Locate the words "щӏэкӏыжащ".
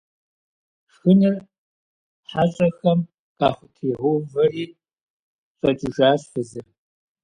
5.57-6.21